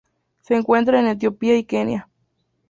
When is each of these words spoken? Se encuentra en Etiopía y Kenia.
Se 0.39 0.55
encuentra 0.55 0.99
en 0.99 1.05
Etiopía 1.09 1.55
y 1.55 1.63
Kenia. 1.63 2.09